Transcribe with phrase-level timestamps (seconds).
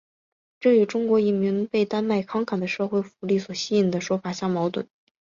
[0.59, 4.89] 这与中国移民被丹麦慷慨的社会福利所吸引的说法相矛盾。